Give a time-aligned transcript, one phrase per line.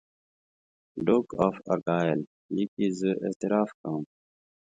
[1.05, 2.19] ډوک آف ارګایل
[2.55, 4.03] لیکي زه اعتراف کوم.